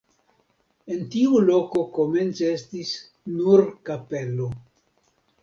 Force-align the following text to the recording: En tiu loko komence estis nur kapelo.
En 0.95 1.03
tiu 1.15 1.41
loko 1.49 1.83
komence 1.99 2.49
estis 2.55 2.95
nur 3.35 3.67
kapelo. 3.91 4.51